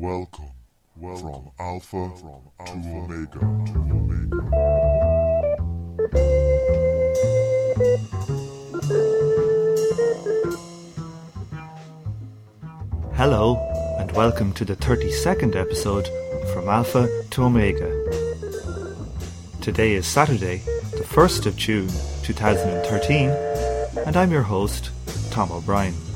[0.00, 0.52] Welcome,
[1.00, 3.40] from Alpha to Omega.
[3.40, 4.42] To Omega.
[13.16, 13.56] Hello,
[13.98, 16.06] and welcome to the 32nd episode
[16.54, 17.90] From Alpha to Omega.
[19.60, 20.58] Today is Saturday,
[20.92, 21.90] the 1st of June
[22.22, 23.30] 2013,
[24.06, 24.92] and I'm your host,
[25.32, 26.07] Tom O'Brien.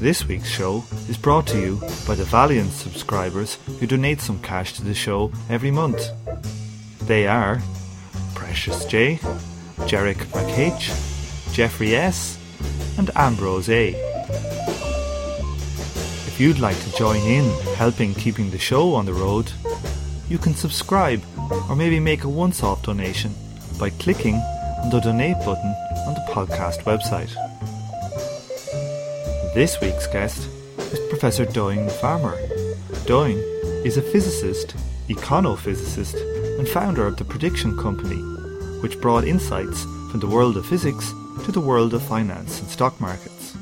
[0.00, 1.76] This week's show is brought to you
[2.08, 6.08] by the Valiant subscribers who donate some cash to the show every month.
[7.02, 7.60] They are
[8.34, 9.16] Precious J,
[9.80, 12.38] Jarek McH, Jeffrey S,
[12.96, 13.88] and Ambrose A.
[16.28, 19.52] If you'd like to join in helping keeping the show on the road,
[20.30, 21.22] you can subscribe
[21.68, 23.34] or maybe make a once off donation
[23.78, 24.36] by clicking
[24.82, 25.74] on the donate button
[26.06, 27.49] on the podcast website.
[29.52, 32.38] This week's guest is Professor Doyne the Farmer.
[33.04, 33.42] Doyne
[33.84, 34.76] is a physicist,
[35.08, 36.14] econophysicist,
[36.56, 38.22] and founder of the Prediction Company,
[38.80, 41.12] which brought insights from the world of physics
[41.44, 43.56] to the world of finance and stock markets.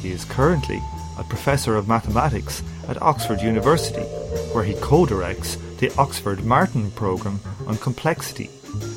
[0.00, 0.80] He is currently
[1.18, 4.06] a professor of mathematics at Oxford University,
[4.54, 8.48] where he co-directs the Oxford Martin Programme on Complexity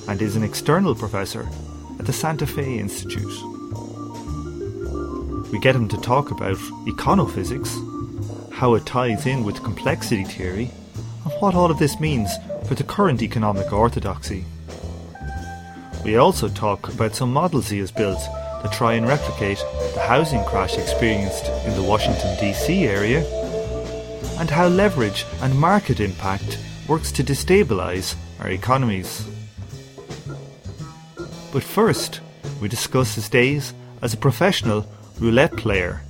[0.08, 1.46] and is an external professor
[2.00, 3.55] at the Santa Fe Institute.
[5.56, 7.72] We get him to talk about econophysics,
[8.52, 10.70] how it ties in with complexity theory,
[11.24, 12.30] and what all of this means
[12.68, 14.44] for the current economic orthodoxy.
[16.04, 18.20] We also talk about some models he has built
[18.64, 23.24] that try and replicate the housing crash experienced in the Washington DC area,
[24.38, 26.60] and how leverage and market impact
[26.90, 29.26] works to destabilise our economies.
[31.54, 32.20] But first,
[32.60, 34.86] we discuss his days as a professional
[35.20, 36.02] roulette player.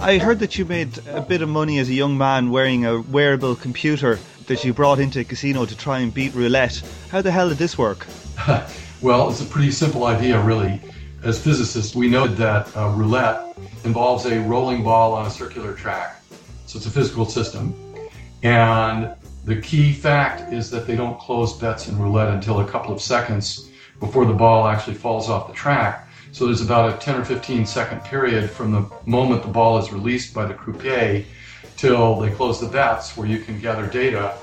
[0.00, 3.00] I heard that you made a bit of money as a young man wearing a
[3.00, 6.82] wearable computer that you brought into a casino to try and beat roulette.
[7.10, 8.06] How the hell did this work?
[9.00, 10.80] well, it's a pretty simple idea, really.
[11.22, 16.20] As physicists, we know that uh, roulette involves a rolling ball on a circular track.
[16.66, 17.74] So it's a physical system.
[18.42, 22.94] And the key fact is that they don't close bets in roulette until a couple
[22.94, 23.68] of seconds
[24.00, 26.08] before the ball actually falls off the track.
[26.32, 29.92] So there's about a 10 or 15 second period from the moment the ball is
[29.92, 31.24] released by the croupier
[31.76, 34.34] till they close the bets where you can gather data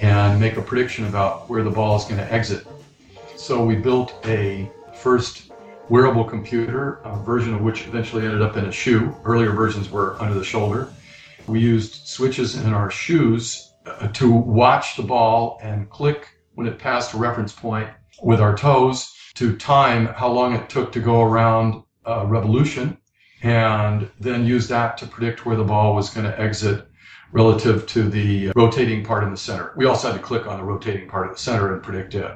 [0.00, 2.66] and make a prediction about where the ball is going to exit.
[3.36, 4.68] So we built a
[4.98, 5.52] first
[5.88, 9.14] wearable computer, a version of which eventually ended up in a shoe.
[9.24, 10.92] Earlier versions were under the shoulder.
[11.46, 16.78] We used switches in our shoes Uh, to watch the ball and click when it
[16.78, 17.88] passed a reference point
[18.22, 22.98] with our toes to time how long it took to go around a revolution
[23.42, 26.86] and then use that to predict where the ball was going to exit
[27.32, 29.72] relative to the rotating part in the center.
[29.76, 32.32] We also had to click on the rotating part of the center and predict it.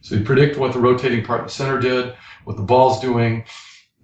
[0.00, 2.14] So you predict what the rotating part in the center did,
[2.44, 3.44] what the ball's doing,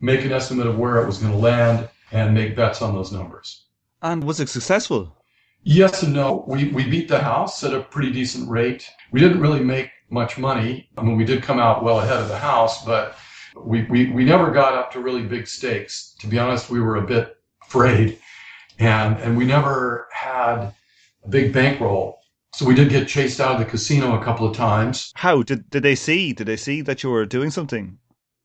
[0.03, 3.12] make an estimate of where it was going to land, and make bets on those
[3.12, 3.64] numbers.
[4.03, 5.22] And was it successful?
[5.62, 6.44] Yes and no.
[6.46, 8.90] We, we beat the house at a pretty decent rate.
[9.12, 10.90] We didn't really make much money.
[10.98, 13.16] I mean, we did come out well ahead of the house, but
[13.56, 16.14] we, we, we never got up to really big stakes.
[16.20, 18.18] To be honest, we were a bit afraid
[18.78, 20.72] and, and we never had
[21.24, 22.18] a big bankroll.
[22.54, 25.10] So we did get chased out of the casino a couple of times.
[25.14, 26.34] How did did they see?
[26.34, 27.98] Did they see that you were doing something?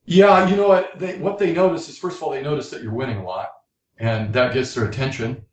[0.05, 2.81] Yeah, you know what they what they notice is first of all they notice that
[2.81, 3.49] you're winning a lot,
[3.97, 5.44] and that gets their attention.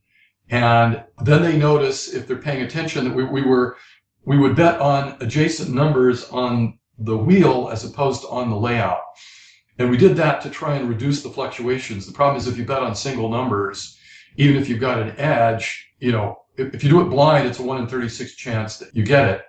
[0.50, 3.76] And then they notice if they're paying attention that we, we were
[4.26, 9.02] we would bet on adjacent numbers on the wheel as opposed to on the layout.
[9.78, 12.06] And we did that to try and reduce the fluctuations.
[12.06, 13.98] The problem is if you bet on single numbers,
[14.36, 17.58] even if you've got an edge, you know, if, if you do it blind, it's
[17.58, 19.42] a 1 in 36 chance that you get it.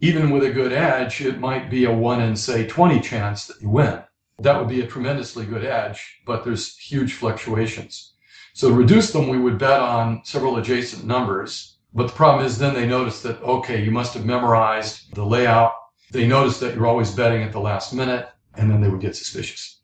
[0.00, 3.60] Even with a good edge, it might be a 1 in, say, 20 chance that
[3.60, 4.02] you win.
[4.38, 8.15] That would be a tremendously good edge, but there's huge fluctuations.
[8.56, 12.58] So to reduce them, we would bet on several adjacent numbers but the problem is
[12.58, 15.72] then they notice that, okay, you must have memorized the layout.
[16.10, 19.16] They notice that you're always betting at the last minute, and then they would get
[19.16, 19.80] suspicious.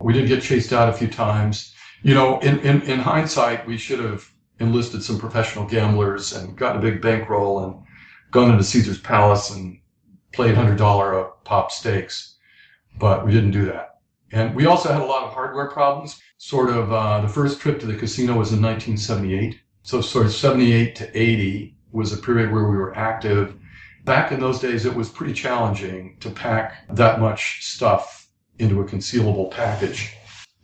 [0.00, 1.74] We did get chased out a few times.
[2.02, 4.30] You know, in, in, in hindsight, we should have
[4.60, 7.82] enlisted some professional gamblers and gotten a big bankroll and
[8.30, 9.80] gone into Caesar's Palace and
[10.32, 12.36] played $100 a pop stakes.
[12.96, 13.98] But we didn't do that.
[14.30, 16.20] And we also had a lot of hardware problems.
[16.38, 20.32] Sort of uh, the first trip to the casino was in 1978 so sort of
[20.32, 23.56] 78 to 80 was a period where we were active
[24.06, 28.28] back in those days, it was pretty challenging to pack that much stuff
[28.58, 30.14] into a concealable package.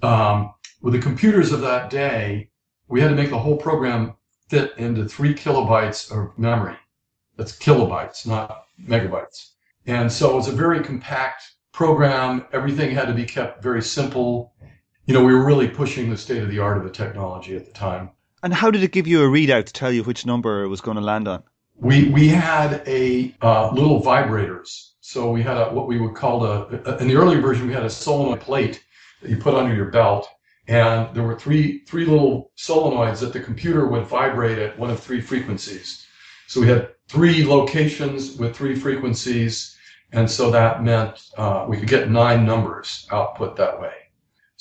[0.02, 2.48] Um, with the computers of that day,
[2.88, 4.14] we had to make the whole program
[4.48, 6.76] fit into three kilobytes of memory.
[7.36, 9.50] That's kilobytes, not megabytes.
[9.86, 11.42] And so it's a very compact
[11.72, 12.46] program.
[12.52, 14.54] Everything had to be kept very simple.
[15.06, 17.66] You know, we were really pushing the state of the art of the technology at
[17.66, 18.10] the time.
[18.44, 20.80] And how did it give you a readout to tell you which number it was
[20.80, 21.42] going to land on?
[21.76, 24.90] We we had a uh, little vibrators.
[25.00, 26.68] So we had a, what we would call a
[26.98, 28.84] in the earlier version we had a solenoid plate
[29.20, 30.28] that you put under your belt,
[30.68, 35.00] and there were three three little solenoids that the computer would vibrate at one of
[35.00, 36.06] three frequencies.
[36.46, 39.76] So we had three locations with three frequencies,
[40.12, 43.92] and so that meant uh, we could get nine numbers output that way.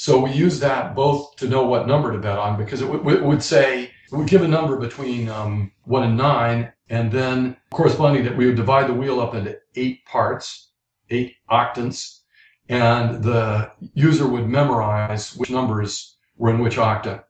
[0.02, 3.24] So we use that both to know what number to bet on because it, it
[3.24, 8.24] would say, it would give a number between um, one and nine, and then corresponding
[8.24, 10.72] that we would divide the wheel up into eight parts,
[11.12, 12.22] eight octants,
[12.68, 17.24] and the user would memorize which numbers were in which octant.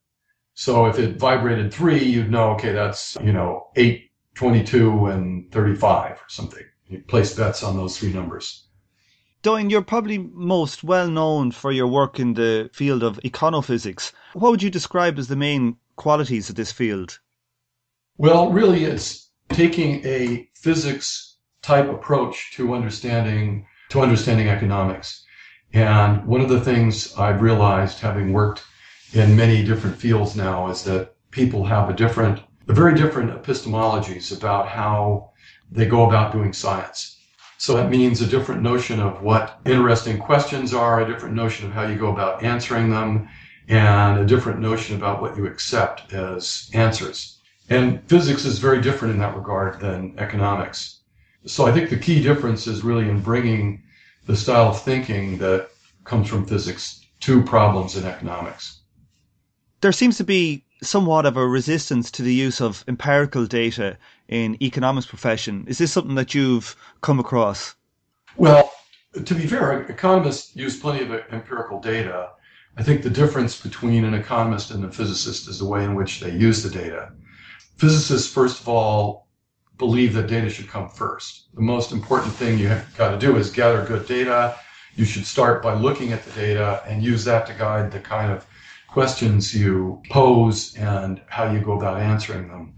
[0.53, 6.11] So if it vibrated three, you'd know, okay, that's, you know, eight, 22, and 35
[6.11, 6.63] or something.
[6.87, 8.69] You place bets on those three numbers.
[9.43, 14.11] Doyne, you're probably most well known for your work in the field of econophysics.
[14.33, 17.19] What would you describe as the main qualities of this field?
[18.17, 25.25] Well, really, it's taking a physics type approach to understanding to understanding economics.
[25.73, 28.63] And one of the things I've realized, having worked
[29.13, 34.37] in many different fields now, is that people have a different, a very different epistemologies
[34.37, 35.31] about how
[35.71, 37.17] they go about doing science.
[37.61, 41.73] So that means a different notion of what interesting questions are, a different notion of
[41.73, 43.29] how you go about answering them,
[43.67, 47.37] and a different notion about what you accept as answers.
[47.69, 51.01] And physics is very different in that regard than economics.
[51.45, 53.83] So I think the key difference is really in bringing
[54.25, 55.69] the style of thinking that
[56.03, 58.81] comes from physics to problems in economics.
[59.81, 63.97] There seems to be somewhat of a resistance to the use of empirical data
[64.27, 65.65] in economics profession.
[65.67, 67.75] Is this something that you've come across?
[68.37, 68.71] Well,
[69.13, 72.29] to be fair, economists use plenty of empirical data.
[72.77, 76.19] I think the difference between an economist and a physicist is the way in which
[76.19, 77.11] they use the data.
[77.77, 79.27] Physicists, first of all,
[79.77, 81.53] believe that data should come first.
[81.53, 84.55] The most important thing you have got to do is gather good data.
[84.95, 88.31] You should start by looking at the data and use that to guide the kind
[88.31, 88.45] of
[88.91, 92.73] questions you pose and how you go about answering them.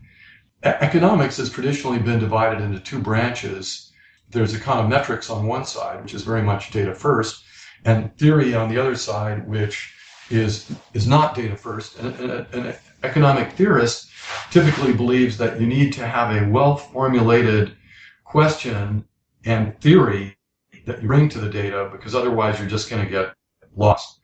[0.64, 3.92] Economics has traditionally been divided into two branches.
[4.30, 7.44] There's econometrics on one side, which is very much data first,
[7.84, 9.94] and theory on the other side, which
[10.30, 12.00] is is not data first.
[12.00, 12.16] And,
[12.54, 14.10] an economic theorist
[14.52, 17.76] typically believes that you need to have a well formulated
[18.24, 19.04] question
[19.46, 20.38] and theory
[20.86, 23.34] that you bring to the data because otherwise you're just going to get
[23.76, 24.20] lost.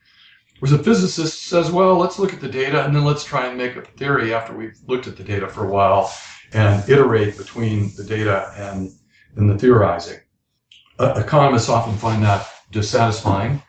[0.60, 3.58] Whereas a physicist says, well, let's look at the data and then let's try and
[3.58, 6.14] make a theory after we've looked at the data for a while
[6.54, 8.92] and iterate between the data and,
[9.36, 10.20] and the theorizing.
[11.00, 13.62] Uh, economists often find that dissatisfying,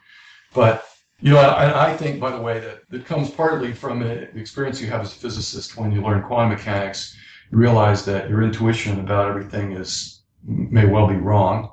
[0.53, 0.85] but
[1.21, 4.81] you know, I, I, think, by the way, that it comes partly from the experience
[4.81, 7.15] you have as a physicist when you learn quantum mechanics.
[7.53, 11.73] You realize that your intuition about everything is may well be wrong,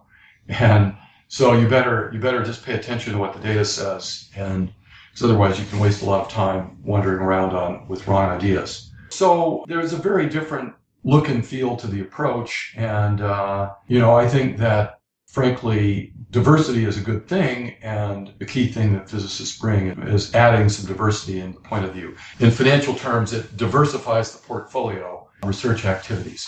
[0.49, 0.95] and
[1.29, 4.73] so you better you better just pay attention to what the data says and
[5.17, 8.91] because otherwise you can waste a lot of time wandering around on with wrong ideas.
[9.09, 14.15] So there's a very different look and feel to the approach, and uh, you know
[14.15, 19.57] I think that frankly diversity is a good thing, and the key thing that physicists
[19.57, 22.15] bring is adding some diversity in the point of view.
[22.39, 26.47] In financial terms, it diversifies the portfolio research activities.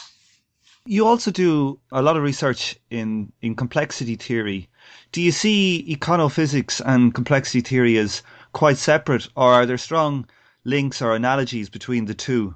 [0.85, 4.69] You also do a lot of research in, in complexity theory.
[5.11, 10.27] Do you see econophysics and complexity theory as quite separate, or are there strong
[10.63, 12.55] links or analogies between the two?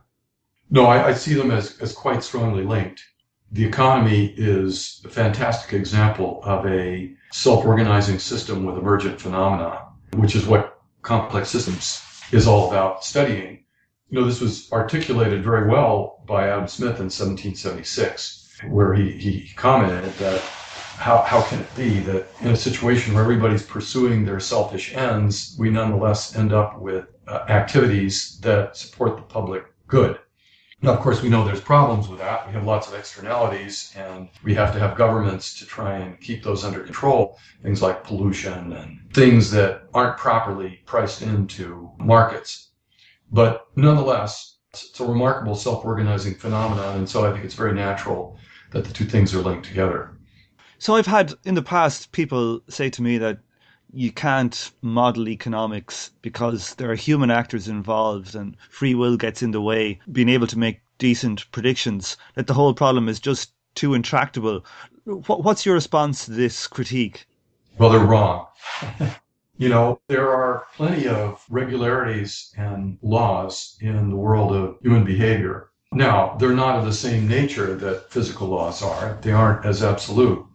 [0.69, 3.03] No, I, I see them as, as quite strongly linked.
[3.51, 10.47] The economy is a fantastic example of a self-organizing system with emergent phenomena, which is
[10.47, 13.63] what complex systems is all about studying.
[14.09, 19.49] You know, this was articulated very well by Adam Smith in 1776, where he, he
[19.55, 20.41] commented that
[20.97, 25.55] how, how can it be that in a situation where everybody's pursuing their selfish ends,
[25.59, 30.19] we nonetheless end up with uh, activities that support the public good?
[30.81, 32.45] Now, of course, we know there's problems with that.
[32.45, 36.43] We have lots of externalities, and we have to have governments to try and keep
[36.43, 37.37] those under control.
[37.61, 42.71] Things like pollution and things that aren't properly priced into markets.
[43.31, 48.37] But nonetheless, it's a remarkable self organizing phenomenon, and so I think it's very natural
[48.71, 50.12] that the two things are linked together.
[50.83, 53.39] So I've had in the past people say to me that
[53.93, 59.51] you can't model economics because there are human actors involved and free will gets in
[59.51, 63.93] the way, being able to make decent predictions, that the whole problem is just too
[63.93, 64.65] intractable.
[65.05, 67.27] What's your response to this critique?
[67.77, 68.47] Well, they're wrong.
[69.57, 75.69] you know, there are plenty of regularities and laws in the world of human behavior.
[75.93, 80.45] Now, they're not of the same nature that physical laws are, they aren't as absolute.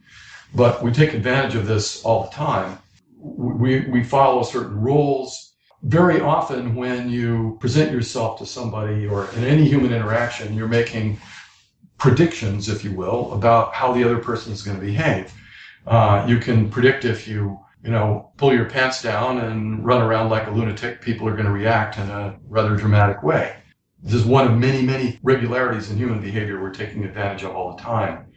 [0.55, 2.79] But we take advantage of this all the time
[3.21, 5.55] we, we follow certain rules.
[5.83, 11.21] Very often, when you present yourself to somebody or in any human interaction, you're making
[11.99, 15.33] predictions, if you will, about how the other person is going to behave.
[15.87, 20.31] Uh, you can predict if you, you know, pull your pants down and run around
[20.31, 23.55] like a lunatic, people are going to react in a rather dramatic way.
[24.03, 27.77] This is one of many, many regularities in human behavior we're taking advantage of all
[27.77, 28.28] the time.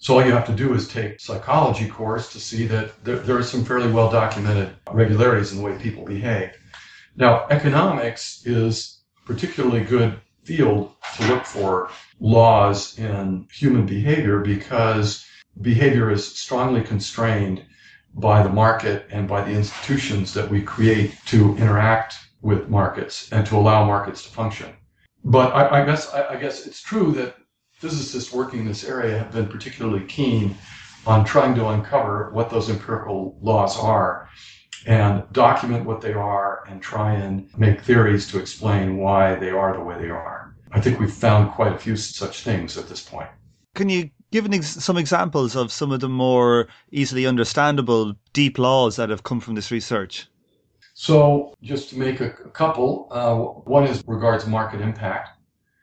[0.00, 3.36] So all you have to do is take psychology course to see that there, there
[3.36, 6.52] are some fairly well documented regularities in the way people behave.
[7.16, 15.26] Now, economics is a particularly good field to look for laws in human behavior because
[15.60, 17.62] behavior is strongly constrained
[18.14, 23.46] by the market and by the institutions that we create to interact with markets and
[23.46, 24.72] to allow markets to function.
[25.24, 27.36] But I, I guess I, I guess it's true that
[27.80, 30.54] physicists working in this area have been particularly keen
[31.06, 34.28] on trying to uncover what those empirical laws are
[34.86, 39.72] and document what they are and try and make theories to explain why they are
[39.72, 40.54] the way they are.
[40.72, 43.28] I think we've found quite a few such things at this point.
[43.74, 48.96] Can you give ex- some examples of some of the more easily understandable deep laws
[48.96, 50.28] that have come from this research?
[50.94, 55.30] So, just to make a, a couple, uh, one is regards market impact.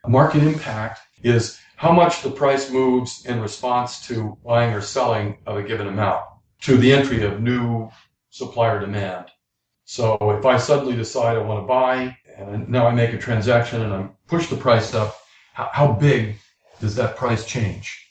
[0.05, 5.57] Market impact is how much the price moves in response to buying or selling of
[5.57, 6.25] a given amount
[6.59, 7.87] to the entry of new
[8.31, 9.27] supplier demand.
[9.85, 13.83] So if I suddenly decide I want to buy and now I make a transaction
[13.83, 15.19] and I push the price up,
[15.53, 16.37] how, big
[16.79, 18.07] does that price change?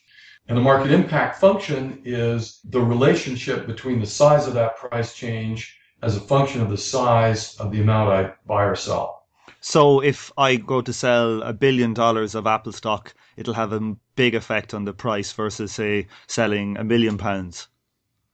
[0.46, 5.76] And the market impact function is the relationship between the size of that price change
[6.04, 9.26] as a function of the size of the amount I buy or sell.
[9.60, 13.96] So if I go to sell a billion dollars of Apple stock, it'll have a
[14.14, 17.68] big effect on the price versus, say, selling a million pounds.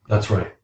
[0.09, 0.55] That's right.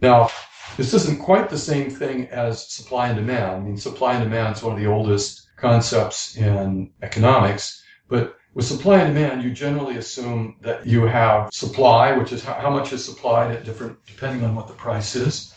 [0.00, 0.30] Now,
[0.76, 3.56] this isn't quite the same thing as supply and demand.
[3.56, 8.66] I mean, supply and demand is one of the oldest concepts in economics, but with
[8.66, 13.04] supply and demand, you generally assume that you have supply, which is how much is
[13.04, 15.54] supplied at different, depending on what the price is,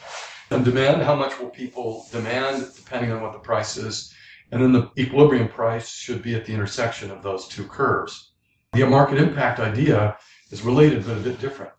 [0.49, 4.13] and demand, how much will people demand, depending on what the price is,
[4.51, 8.30] and then the equilibrium price should be at the intersection of those two curves.
[8.73, 10.17] The market impact idea
[10.49, 11.73] is related but a bit different.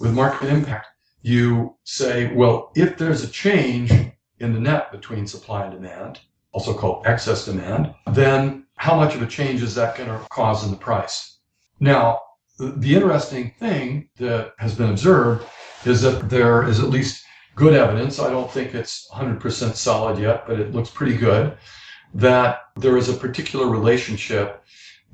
[0.00, 0.88] With market impact,
[1.20, 3.92] you say, well, if there's a change
[4.40, 6.18] in the net between supply and demand,
[6.50, 10.64] also called excess demand, then how much of a change is that going to cause
[10.64, 11.38] in the price?
[11.78, 12.20] Now,
[12.58, 15.46] the interesting thing that has been observed
[15.84, 18.18] is that there is at least good evidence.
[18.18, 21.56] I don't think it's 100% solid yet, but it looks pretty good
[22.14, 24.62] that there is a particular relationship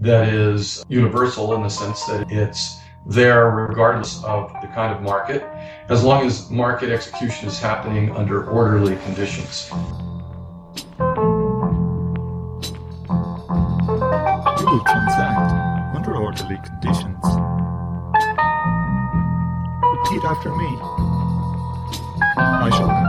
[0.00, 5.42] that is universal in the sense that it's there regardless of the kind of market,
[5.88, 9.68] as long as market execution is happening under orderly conditions.
[14.58, 17.24] You will transact under orderly conditions.
[19.82, 20.78] Repeat after me.
[22.36, 23.07] I shall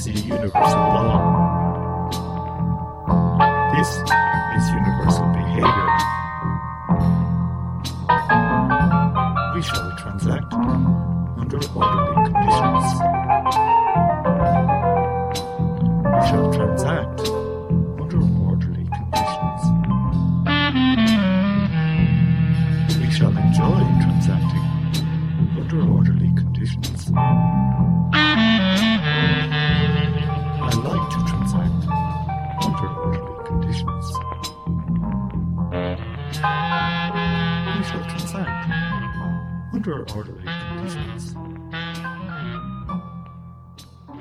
[0.00, 1.69] Is a universal law.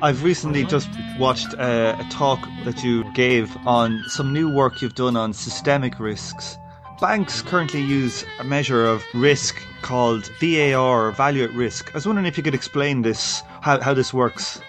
[0.01, 4.95] I've recently just watched a, a, talk that you gave on some new work you've
[4.95, 6.57] done on systemic risks.
[7.01, 11.89] Banks currently use a measure of risk called VAR, value at risk.
[11.91, 14.61] I was wondering if you could explain this, how, how this works.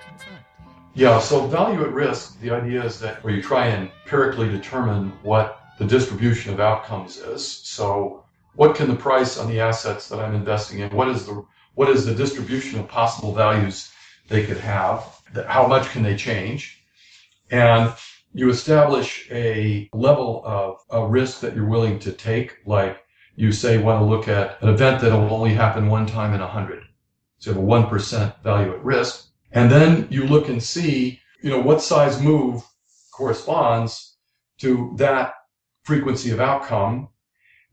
[0.94, 5.12] Yeah, so value at risk, the idea is that where you try and empirically determine
[5.22, 7.46] what the distribution of outcomes is.
[7.46, 8.25] So
[8.56, 11.44] what can the price on the assets that I'm investing in, what is the
[11.76, 13.92] what is the distribution of possible values
[14.26, 15.20] they could have?
[15.46, 16.82] How much can they change?
[17.50, 17.92] And
[18.32, 23.02] you establish a level of a risk that you're willing to take, like
[23.34, 26.40] you say want to look at an event that will only happen one time in
[26.40, 26.84] a hundred.
[27.38, 29.28] So you have a 1% value at risk.
[29.52, 32.62] And then you look and see, you know, what size move
[33.12, 34.16] corresponds
[34.58, 35.32] to that
[35.82, 37.08] frequency of outcome.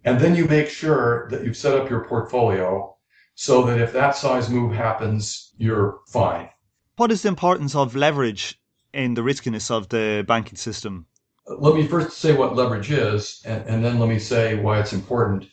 [0.05, 2.95] And then you make sure that you've set up your portfolio
[3.35, 6.49] so that if that size move happens, you're fine.
[6.97, 8.59] What is the importance of leverage
[8.91, 11.05] in the riskiness of the banking system?
[11.45, 14.93] Let me first say what leverage is, and, and then let me say why it's
[14.93, 15.45] important.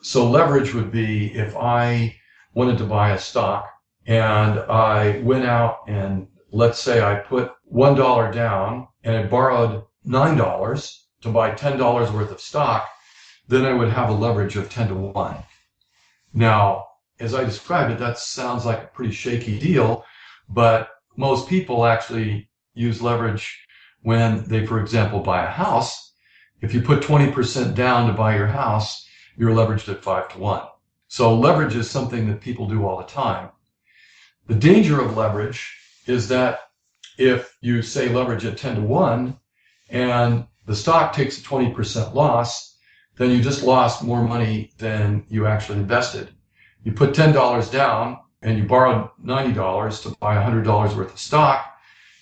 [0.00, 2.16] So, leverage would be if I
[2.54, 3.68] wanted to buy a stock
[4.06, 10.98] and I went out and let's say I put $1 down and I borrowed $9
[11.20, 12.88] to buy $10 worth of stock,
[13.46, 15.36] then I would have a leverage of 10 to 1.
[16.32, 16.86] Now,
[17.20, 20.06] as I described it, that sounds like a pretty shaky deal,
[20.48, 23.58] but most people actually use leverage
[24.02, 26.12] when they, for example, buy a house.
[26.60, 30.62] If you put 20% down to buy your house, you're leveraged at 5 to 1.
[31.08, 33.50] So leverage is something that people do all the time.
[34.46, 35.76] The danger of leverage
[36.06, 36.60] is that
[37.18, 39.36] if you say leverage at 10 to 1
[39.90, 42.76] and the stock takes a 20% loss,
[43.16, 46.28] then you just lost more money than you actually invested.
[46.84, 51.78] You put $10 down and you borrowed $90 to buy $100 worth of stock.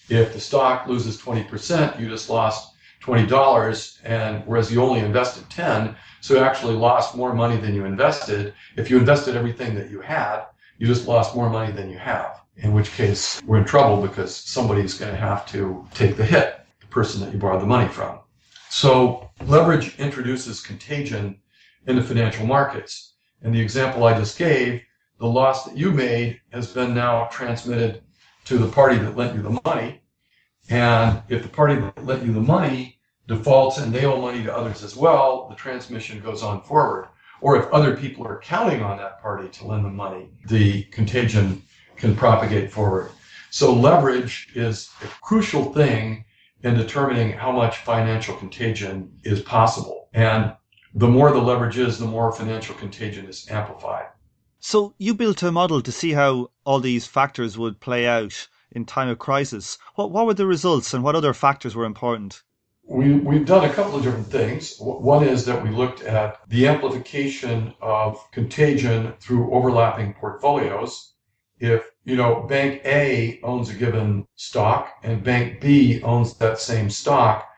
[0.08, 5.94] If the stock loses 20%, you just lost $20 and whereas you only invested 10,
[6.20, 8.54] so you actually lost more money than you invested.
[8.76, 10.44] If you invested everything that you had,
[10.78, 12.40] you just lost more money than you have.
[12.58, 16.60] In which case we're in trouble because somebody's going to have to take the hit,
[16.80, 18.18] the person that you borrowed the money from.
[18.70, 21.38] So leverage introduces contagion
[21.86, 23.12] in the financial markets.
[23.42, 24.82] And the example I just gave,
[25.18, 28.02] the loss that you made has been now transmitted
[28.44, 30.00] to the party that lent you the money.
[30.68, 34.56] And if the party that lent you the money defaults and they owe money to
[34.56, 37.08] others as well, the transmission goes on forward.
[37.40, 41.62] Or if other people are counting on that party to lend them money, the contagion
[41.96, 43.10] can propagate forward.
[43.50, 46.24] So leverage is a crucial thing
[46.62, 50.08] in determining how much financial contagion is possible.
[50.14, 50.54] And
[50.94, 54.06] the more the leverage is, the more financial contagion is amplified.
[54.68, 58.84] So you built a model to see how all these factors would play out in
[58.84, 59.78] time of crisis.
[59.94, 62.42] What, what were the results and what other factors were important?
[62.82, 64.76] We, we've done a couple of different things.
[64.80, 71.12] One is that we looked at the amplification of contagion through overlapping portfolios.
[71.60, 76.90] If you know, bank A owns a given stock and bank B owns that same
[76.90, 77.48] stock,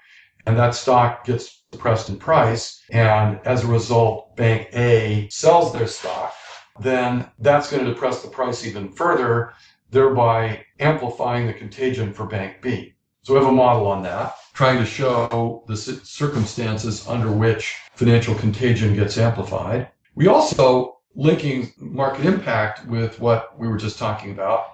[0.44, 5.86] and that stock gets depressed in price, and as a result, bank A sells their
[5.86, 6.34] stock,
[6.80, 9.52] then that's going to depress the price even further,
[9.90, 12.94] thereby amplifying the contagion for bank B.
[13.22, 18.34] So we have a model on that, trying to show the circumstances under which financial
[18.34, 19.88] contagion gets amplified.
[20.14, 24.66] We also linking market impact with what we were just talking about,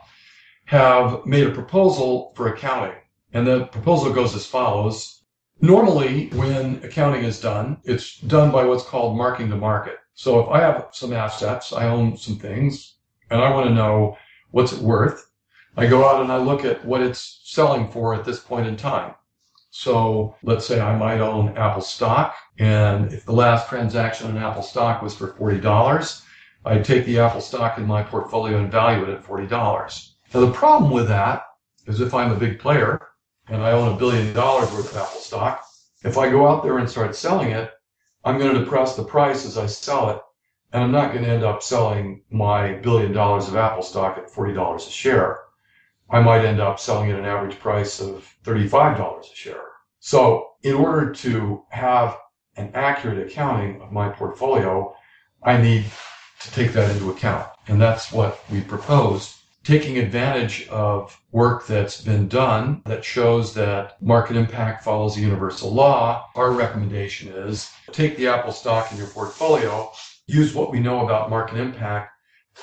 [0.66, 2.94] have made a proposal for accounting.
[3.32, 5.24] And the proposal goes as follows.
[5.60, 9.96] Normally, when accounting is done, it's done by what's called marking to market.
[10.14, 12.94] So if I have some assets, I own some things,
[13.30, 14.16] and I want to know
[14.52, 15.30] what's it worth,
[15.76, 18.76] I go out and I look at what it's selling for at this point in
[18.76, 19.14] time.
[19.70, 24.62] So let's say I might own Apple stock, and if the last transaction in Apple
[24.62, 26.22] stock was for $40,
[26.64, 29.50] I'd take the Apple stock in my portfolio and value it at $40.
[30.32, 31.42] Now, the problem with that
[31.86, 33.08] is if I'm a big player
[33.48, 35.66] and I own a billion dollars worth of Apple stock,
[36.04, 37.72] if I go out there and start selling it,
[38.24, 40.20] I'm going to depress the price as I sell it,
[40.72, 44.30] and I'm not going to end up selling my billion dollars of Apple stock at
[44.30, 45.40] $40 a share.
[46.10, 49.64] I might end up selling at an average price of $35 a share.
[50.00, 52.18] So, in order to have
[52.56, 54.94] an accurate accounting of my portfolio,
[55.42, 55.84] I need
[56.40, 57.48] to take that into account.
[57.68, 59.34] And that's what we proposed.
[59.64, 65.72] Taking advantage of work that's been done that shows that market impact follows the universal
[65.72, 69.90] law, our recommendation is take the Apple stock in your portfolio,
[70.26, 72.12] use what we know about market impact,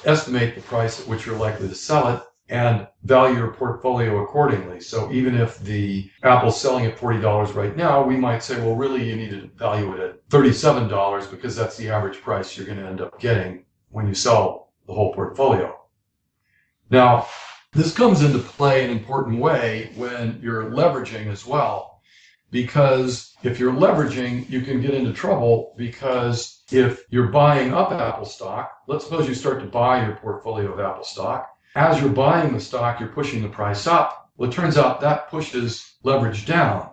[0.06, 4.80] estimate the price at which you're likely to sell it, and value your portfolio accordingly.
[4.80, 9.10] So even if the Apple's selling at $40 right now, we might say, well, really
[9.10, 12.86] you need to value it at $37 because that's the average price you're going to
[12.86, 15.81] end up getting when you sell the whole portfolio.
[16.92, 17.28] Now,
[17.74, 22.02] This comes into play in an important way when you're leveraging as well.
[22.52, 28.26] Because if you're leveraging, you can get into trouble because if you're buying up Apple
[28.26, 31.50] stock, let's suppose you start to buy your portfolio of Apple stock.
[31.76, 34.30] As you're buying the stock, you're pushing the price up.
[34.36, 36.90] Well, it turns out that pushes leverage down.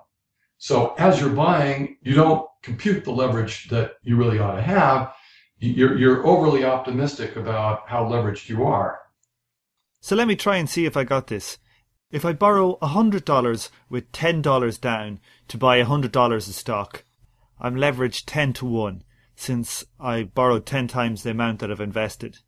[0.59, 5.13] So as you're buying, you don't compute the leverage that you really ought to have.
[5.59, 9.01] You're, you're overly optimistic about how leveraged you are.
[10.01, 11.59] So let me try and see if I got this.
[12.11, 17.05] If I borrow $100 with $10 down to buy $100 of stock,
[17.61, 19.03] I'm leveraged 10 to 1
[19.37, 22.39] since I borrowed 10 times the amount that I've invested.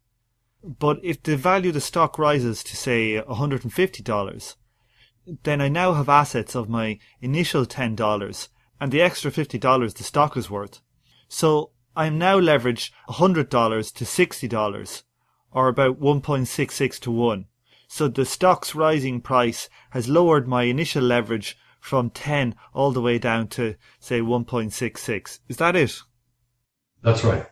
[0.62, 4.56] But if the value of the stock rises to say $150,
[5.42, 8.48] then I now have assets of my initial $10
[8.80, 10.80] and the extra $50 the stock is worth.
[11.28, 13.48] So I am now leveraged $100
[13.94, 15.02] to $60
[15.52, 17.46] or about 1.66 to 1.
[17.88, 23.18] So the stock's rising price has lowered my initial leverage from 10 all the way
[23.18, 25.40] down to say 1.66.
[25.48, 26.00] Is that it?
[27.02, 27.46] That's right.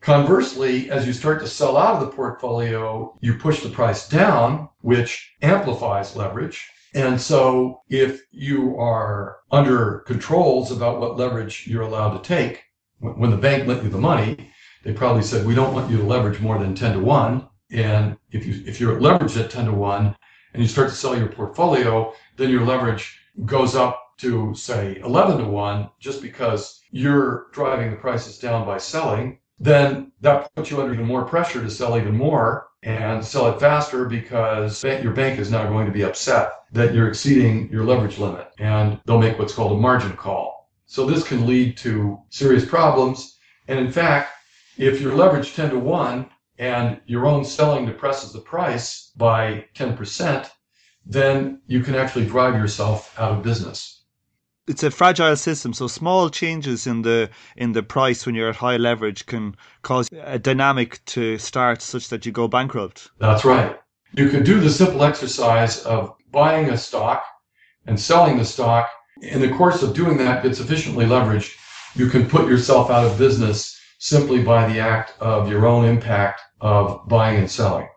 [0.00, 4.68] Conversely, as you start to sell out of the portfolio, you push the price down,
[4.80, 6.68] which amplifies leverage.
[6.94, 12.64] And so if you are under controls about what leverage you're allowed to take,
[13.00, 14.50] when the bank lent you the money,
[14.88, 17.46] they probably said, we don't want you to leverage more than 10 to 1.
[17.72, 20.16] And if you if you're leveraged at 10 to 1
[20.54, 25.36] and you start to sell your portfolio, then your leverage goes up to say 11
[25.36, 30.80] to 1 just because you're driving the prices down by selling, then that puts you
[30.80, 35.38] under even more pressure to sell even more and sell it faster because your bank
[35.38, 39.38] is now going to be upset that you're exceeding your leverage limit and they'll make
[39.38, 40.70] what's called a margin call.
[40.86, 43.36] So this can lead to serious problems.
[43.66, 44.32] And in fact,
[44.78, 50.50] if you're leveraged 10 to 1 and your own selling depresses the price by 10%,
[51.04, 53.98] then you can actually drive yourself out of business
[54.68, 58.56] it's a fragile system, so small changes in the in the price when you're at
[58.56, 63.10] high leverage can cause a dynamic to start such that you go bankrupt.
[63.18, 63.78] That's right.
[64.12, 67.24] You can do the simple exercise of buying a stock
[67.86, 68.90] and selling the stock.
[69.22, 71.56] In the course of doing that, get sufficiently leveraged,
[71.96, 76.40] you can put yourself out of business simply by the act of your own impact
[76.60, 77.88] of buying and selling.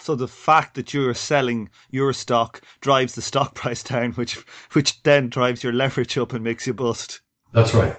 [0.00, 4.34] So the fact that you're selling your stock drives the stock price down, which
[4.72, 7.20] which then drives your leverage up and makes you bust.
[7.52, 7.96] That's right.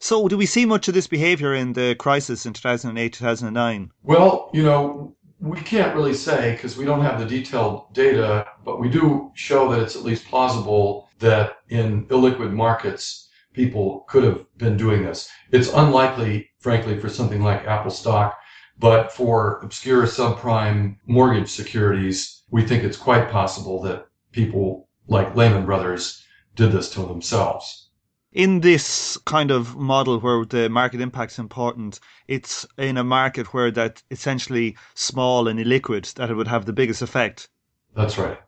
[0.00, 3.92] So do we see much of this behavior in the crisis in 2008, 2009?
[4.02, 8.80] Well, you know, we can't really say because we don't have the detailed data, but
[8.80, 13.21] we do show that it's at least plausible that in illiquid markets,
[13.52, 15.30] people could have been doing this.
[15.50, 18.38] It's unlikely, frankly, for something like Apple stock
[18.82, 25.66] but for obscure subprime mortgage securities, we think it's quite possible that people like Lehman
[25.66, 26.24] Brothers
[26.56, 27.90] did this to themselves.
[28.32, 33.54] In this kind of model where the market impact is important, it's in a market
[33.54, 37.48] where that essentially small and illiquid that it would have the biggest effect.
[37.94, 38.38] That's right.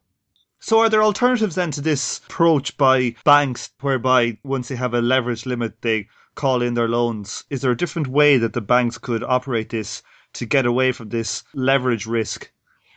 [0.67, 5.03] So are there alternatives then to this approach by banks whereby once they have a
[5.03, 7.45] leverage limit they call in their loans?
[7.51, 11.11] Is there a different way that the banks could operate this to get away from
[11.11, 12.51] this leverage risk?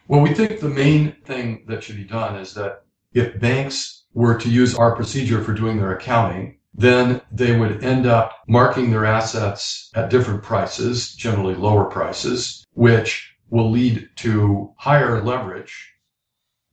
[0.07, 4.37] Well, we think the main thing that should be done is that if banks were
[4.37, 9.05] to use our procedure for doing their accounting, then they would end up marking their
[9.05, 15.96] assets at different prices, generally lower prices, which will lead to higher leverage.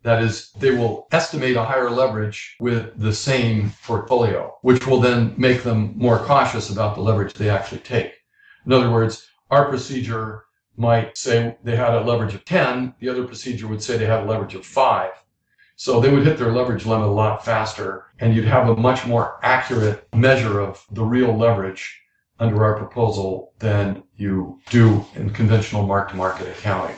[0.04, 5.34] That is, they will estimate a higher leverage with the same portfolio, which will then
[5.38, 8.12] make them more cautious about the leverage they actually take.
[8.66, 10.44] In other words, our procedure
[10.76, 14.24] might say they had a leverage of 10, the other procedure would say they had
[14.24, 15.10] a leverage of 5.
[15.76, 19.06] So they would hit their leverage limit a lot faster, and you'd have a much
[19.06, 21.98] more accurate measure of the real leverage
[22.38, 26.96] under our proposal than you do in conventional mark to market accounting.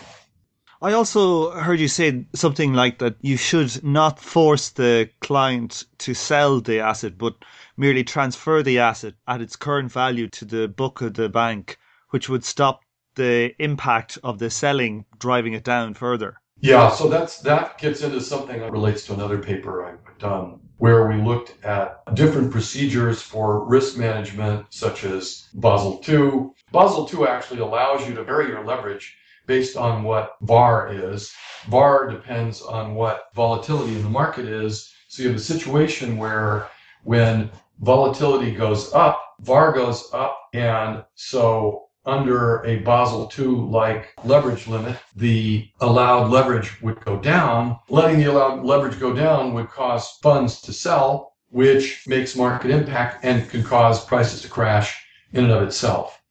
[0.83, 6.13] I also heard you say something like that you should not force the client to
[6.13, 7.35] sell the asset, but
[7.79, 11.79] merely transfer the asset at its current value to the book of the bank,
[12.11, 12.83] which would stop
[13.15, 16.41] the impact of the selling driving it down further.
[16.61, 21.09] Yeah, so that's that gets into something that relates to another paper I've done where
[21.09, 26.51] we looked at different procedures for risk management such as Basel II.
[26.71, 31.33] Basel II actually allows you to vary your leverage based on what VAR is.
[31.69, 34.93] VAR depends on what volatility in the market is.
[35.09, 36.69] So you have a situation where
[37.05, 44.67] when volatility goes up, VAR goes up, and so under a Basel II like leverage
[44.67, 47.79] limit, the allowed leverage would go down.
[47.89, 53.25] Letting the allowed leverage go down would cause funds to sell, which makes market impact
[53.25, 56.23] and can cause prices to crash in and of itself.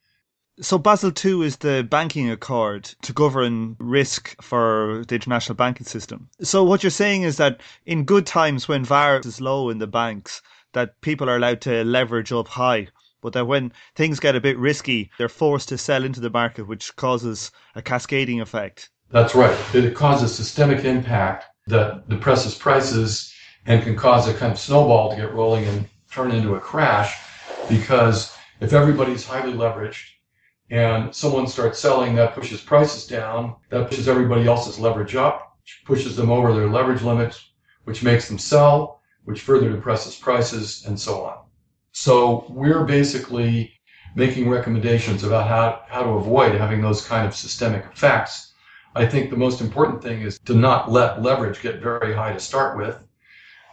[0.58, 6.30] So Basel II is the banking accord to govern risk for the international banking system.
[6.40, 9.86] So what you're saying is that in good times when VAR is low in the
[9.86, 10.40] banks,
[10.72, 12.88] that people are allowed to leverage up high,
[13.20, 16.66] but that when things get a bit risky, they're forced to sell into the market,
[16.66, 18.88] which causes a cascading effect.
[19.10, 19.56] That's right.
[19.74, 23.30] It causes systemic impact that depresses prices
[23.66, 27.14] and can cause a kind of snowball to get rolling and turn into a crash
[27.68, 30.15] because if everybody's highly leveraged
[30.70, 35.82] and someone starts selling, that pushes prices down, that pushes everybody else's leverage up, which
[35.84, 37.50] pushes them over their leverage limits,
[37.84, 41.38] which makes them sell, which further depresses prices, and so on.
[41.92, 43.72] So we're basically
[44.16, 48.52] making recommendations about how, how to avoid having those kind of systemic effects.
[48.94, 52.40] I think the most important thing is to not let leverage get very high to
[52.40, 52.98] start with.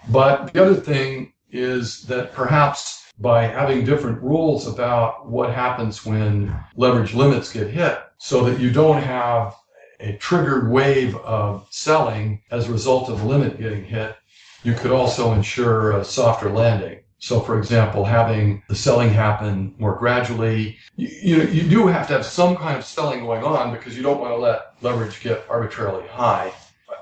[0.10, 6.54] But the other thing is that perhaps by having different rules about what happens when
[6.76, 9.56] leverage limits get hit so that you don't have
[10.02, 14.18] a triggered wave of selling as a result of the limit getting hit,
[14.64, 17.00] you could also ensure a softer landing.
[17.20, 22.14] So, for example, having the selling happen more gradually, you, you, you do have to
[22.14, 25.46] have some kind of selling going on because you don't want to let leverage get
[25.50, 26.52] arbitrarily high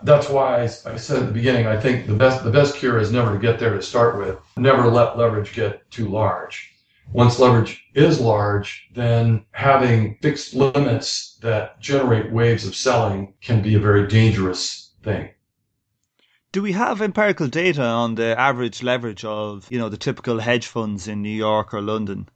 [0.04, 3.00] that's why I, I, said at the beginning, I think the best the best cure
[3.00, 4.38] is never to get there to start with.
[4.58, 6.72] Never let leverage get too large.
[7.14, 13.76] Once leverage is large, then having fixed limits that generate waves of selling can be
[13.76, 15.30] a very dangerous thing.
[16.54, 20.68] Do we have empirical data on the average leverage of, you know, the typical hedge
[20.68, 22.30] funds in New York or London?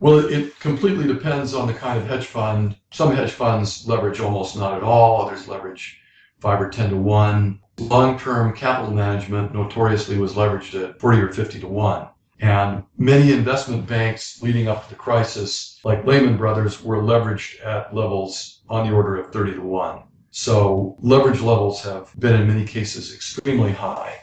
[0.00, 2.76] Well, it completely depends on the kind of hedge fund.
[2.90, 5.22] Some hedge funds leverage almost not at all.
[5.22, 6.01] Others leverage
[6.42, 7.60] five or 10 to one.
[7.78, 12.08] Long term capital management notoriously was leveraged at 40 or 50 to one.
[12.40, 17.94] And many investment banks leading up to the crisis, like Lehman Brothers, were leveraged at
[17.94, 20.02] levels on the order of 30 to 1.
[20.32, 24.16] So leverage levels have been in many cases extremely high.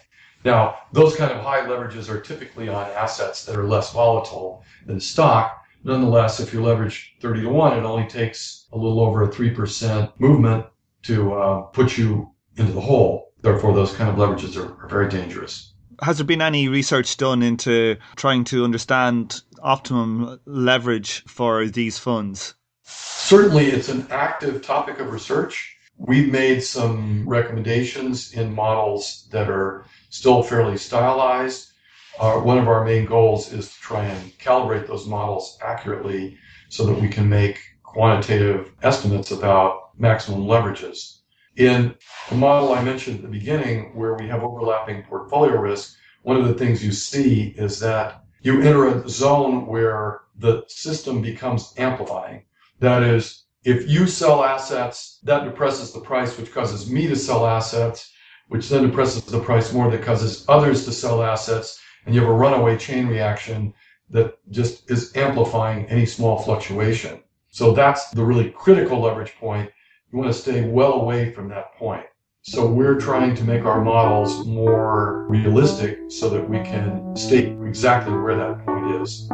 [0.44, 5.00] Now, those kind of high leverages are typically on assets that are less volatile than
[5.00, 5.64] stock.
[5.86, 10.12] Nonetheless, if you leverage 30 to 1, it only takes a little over a 3%
[10.20, 10.66] movement
[11.04, 13.34] to uh, put you into the hole.
[13.42, 15.74] Therefore, those kind of leverages are, are very dangerous.
[16.02, 22.54] Has there been any research done into trying to understand optimum leverage for these funds?
[22.84, 25.76] Certainly, it's an active topic of research.
[25.98, 31.72] We've made some recommendations in models that are still fairly stylized.
[32.20, 36.38] Uh, one of our main goals is to try and calibrate those models accurately
[36.70, 37.60] so that we can make
[37.94, 41.22] quantitative estimates about maximum leverages.
[41.58, 41.96] In
[42.30, 46.48] the model I mentioned at the beginning, where we have overlapping portfolio risk, one of
[46.48, 52.44] the things you see is that you enter a zone where the system becomes amplifying.
[52.80, 57.46] That is, if you sell assets, that depresses the price, which causes me to sell
[57.46, 58.12] assets,
[58.50, 62.30] which then depresses the price more, that causes others to sell assets, and you have
[62.30, 63.74] a runaway chain reaction
[64.12, 67.20] that just is amplifying any small fluctuation.
[67.52, 69.72] So that's the really critical leverage point
[70.12, 72.06] you want to stay well away from that point.
[72.42, 78.14] So we're trying to make our models more realistic so that we can state exactly
[78.14, 79.28] where that point is.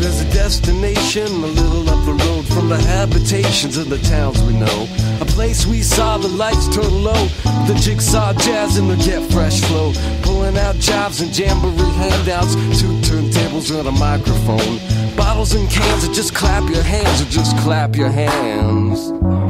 [0.00, 2.31] There's a destination a little up the road
[2.72, 4.88] the habitations of the towns we know.
[5.20, 7.26] A place we saw the lights turn low,
[7.68, 9.92] the jigsaw jazz and the get fresh flow.
[10.22, 14.78] Pulling out jobs and jamboree handouts, two turntables and a microphone.
[15.16, 19.41] Bottles and cans, or just clap your hands, or just clap your hands.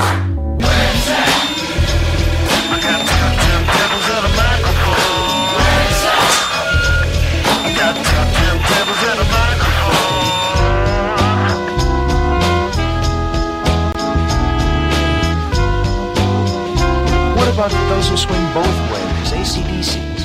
[18.02, 20.22] About those who swing both ways, ACDCs?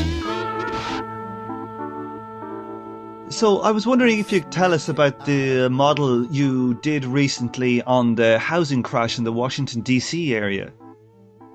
[3.32, 7.84] So I was wondering if you could tell us about the model you did recently
[7.84, 10.34] on the housing crash in the Washington D.C.
[10.34, 10.74] area.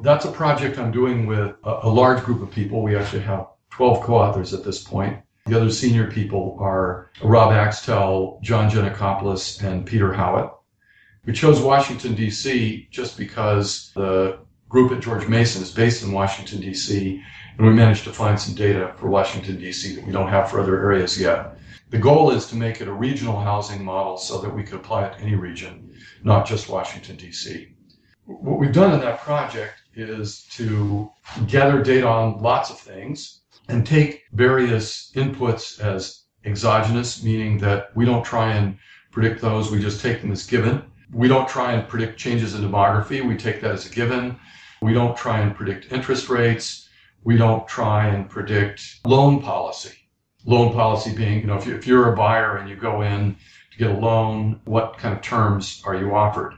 [0.00, 2.82] That's a project I'm doing with a, a large group of people.
[2.82, 5.18] We actually have 12 co-authors at this point.
[5.46, 10.50] The other senior people are Rob Axtell, John Geanakoplos, and Peter Howitt.
[11.24, 12.88] We chose Washington, D.C.
[12.90, 14.38] just because the
[14.72, 17.22] group at George Mason is based in Washington, D.C.,
[17.58, 19.94] and we managed to find some data for Washington, D.C.
[19.94, 21.58] that we don't have for other areas yet.
[21.90, 25.04] The goal is to make it a regional housing model so that we could apply
[25.04, 25.92] it to any region,
[26.24, 27.68] not just Washington, D.C.
[28.24, 31.10] What we've done in that project is to
[31.46, 38.06] gather data on lots of things and take various inputs as exogenous, meaning that we
[38.06, 38.78] don't try and
[39.10, 40.82] predict those, we just take them as given.
[41.12, 44.38] We don't try and predict changes in demography, we take that as a given.
[44.82, 46.88] We don't try and predict interest rates.
[47.22, 49.96] We don't try and predict loan policy.
[50.44, 53.36] Loan policy being, you know, if, you, if you're a buyer and you go in
[53.70, 56.54] to get a loan, what kind of terms are you offered?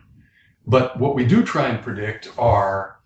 [0.67, 2.97] But what we do try and predict are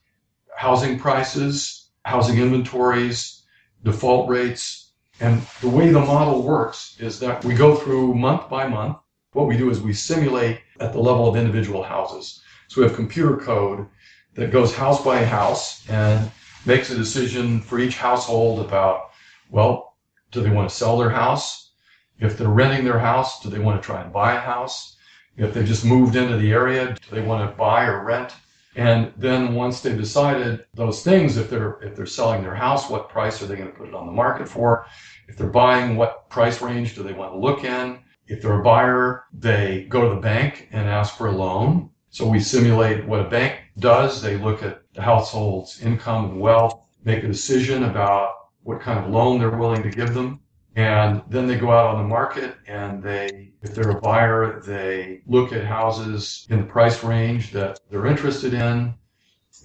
[0.57, 3.43] housing prices, housing inventories,
[3.83, 4.93] default rates.
[5.19, 8.99] And the way the model works is that we go through month by month.
[9.33, 12.41] What we do is we simulate at the level of individual houses.
[12.69, 13.89] So we have computer code
[14.39, 16.31] that goes house by house and
[16.65, 19.11] makes a decision for each household about,
[19.51, 19.97] well,
[20.31, 21.73] do they want to sell their house?
[22.21, 24.97] If they're renting their house, do they want to try and buy a house?
[25.37, 28.33] If they just moved into the area, do they want to buy or rent?
[28.77, 33.09] And then once they've decided those things, if they're if they're selling their house, what
[33.09, 34.87] price are they going to put it on the market for?
[35.27, 37.99] If they're buying, what price range do they want to look in?
[38.29, 41.91] If they're a buyer, they go to the bank and ask for a loan.
[42.11, 44.21] So we simulate what a bank does.
[44.23, 49.11] They look at the household's income and wealth, make a decision about what kind of
[49.11, 50.41] loan they're willing to give them.
[50.77, 55.23] And then they go out on the market and they, if they're a buyer, they
[55.27, 58.95] look at houses in the price range that they're interested in.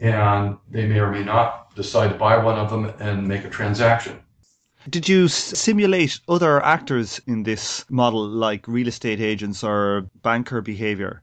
[0.01, 3.49] And they may or may not decide to buy one of them and make a
[3.49, 4.19] transaction.
[4.89, 11.22] Did you simulate other actors in this model, like real estate agents or banker behavior?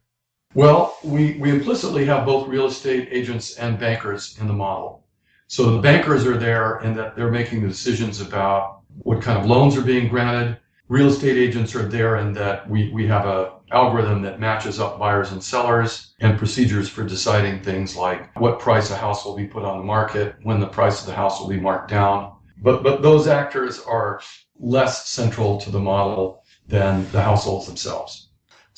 [0.55, 5.07] Well, we, we implicitly have both real estate agents and bankers in the model.
[5.47, 9.47] So the bankers are there in that they're making the decisions about what kind of
[9.47, 10.59] loans are being granted.
[10.89, 14.99] Real estate agents are there in that we, we have a algorithm that matches up
[14.99, 19.47] buyers and sellers and procedures for deciding things like what price a house will be
[19.47, 22.35] put on the market, when the price of the house will be marked down.
[22.61, 24.21] But, but those actors are
[24.59, 28.30] less central to the model than the households themselves.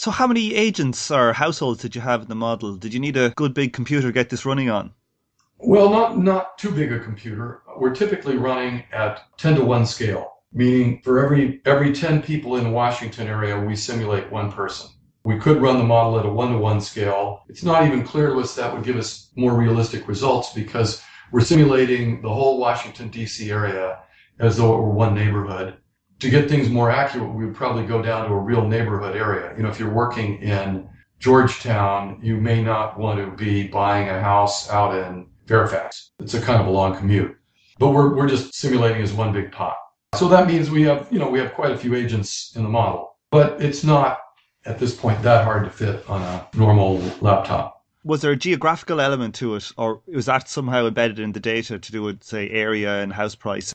[0.03, 2.75] So, how many agents or households did you have in the model?
[2.75, 4.93] Did you need a good big computer to get this running on?
[5.59, 7.62] Well, not not too big a computer.
[7.79, 12.65] We're typically running at 10 to 1 scale, meaning for every every 10 people in
[12.65, 14.91] the Washington area, we simulate one person.
[15.23, 17.45] We could run the model at a 1 to 1 scale.
[17.49, 21.43] It's not even clear to us that would give us more realistic results because we're
[21.43, 23.53] simulating the whole Washington D.C.
[23.53, 24.01] area
[24.41, 25.77] as though it were one neighborhood
[26.22, 29.52] to get things more accurate, we would probably go down to a real neighborhood area.
[29.56, 34.20] You know, if you're working in Georgetown, you may not want to be buying a
[34.20, 36.12] house out in Fairfax.
[36.20, 37.37] It's a kind of a long commute.
[37.80, 39.74] But we're, we're just simulating as one big pot.
[40.14, 42.68] So that means we have, you know, we have quite a few agents in the
[42.68, 43.16] model.
[43.32, 44.20] But it's not
[44.64, 47.82] at this point that hard to fit on a normal laptop.
[48.04, 51.80] Was there a geographical element to it, or was that somehow embedded in the data
[51.80, 53.72] to do with, say, area and house price?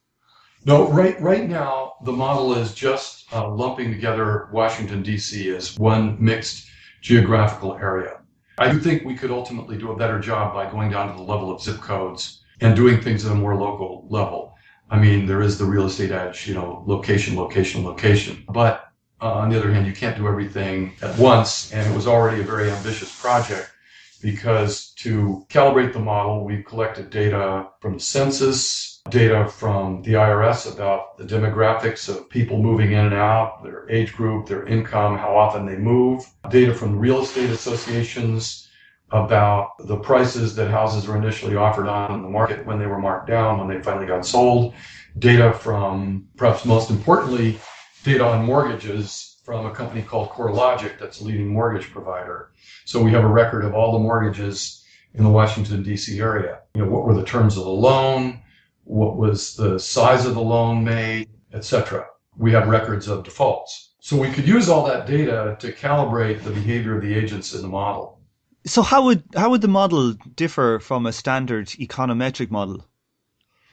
[0.67, 5.49] No, right right now the model is just uh, lumping together Washington D.C.
[5.55, 6.67] as one mixed
[7.01, 8.19] geographical area.
[8.57, 11.23] I do think we could ultimately do a better job by going down to the
[11.23, 14.55] level of zip codes and doing things at a more local level.
[14.89, 18.43] I mean, there is the real estate edge, you know, location, location, location.
[18.49, 18.89] But
[19.21, 22.41] uh, on the other hand, you can't do everything at once, and it was already
[22.41, 23.71] a very ambitious project
[24.21, 30.71] because to calibrate the model, we've collected data from the census, data from the IRS
[30.71, 35.35] about the demographics of people moving in and out, their age group, their income, how
[35.35, 38.69] often they move, data from real estate associations
[39.11, 43.27] about the prices that houses were initially offered on the market when they were marked
[43.27, 44.73] down, when they finally got sold,
[45.19, 47.57] data from, perhaps most importantly,
[48.03, 52.51] data on mortgages from a company called CoreLogic that's a leading mortgage provider.
[52.83, 56.19] So we have a record of all the mortgages in the Washington, D.C.
[56.19, 56.59] area.
[56.75, 58.41] You know, what were the terms of the loan?
[58.87, 62.05] What was the size of the loan made, etc.
[62.37, 63.93] We have records of defaults.
[63.99, 67.61] So we could use all that data to calibrate the behavior of the agents in
[67.61, 68.21] the model.
[68.65, 72.85] So how would how would the model differ from a standard econometric model?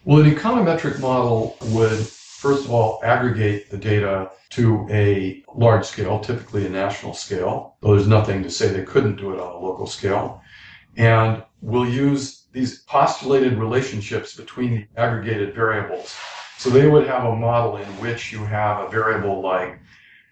[0.04, 6.20] Well, an econometric model would first of all aggregate the data to a large scale,
[6.20, 9.58] typically a national scale, though there's nothing to say they couldn't do it on a
[9.58, 10.42] local scale.
[10.96, 16.14] And we'll use these postulated relationships between the aggregated variables.
[16.56, 19.80] So they would have a model in which you have a variable like